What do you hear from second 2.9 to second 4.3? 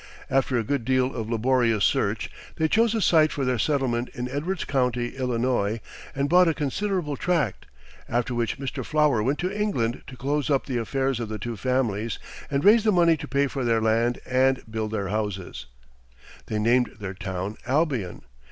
a site for their settlement in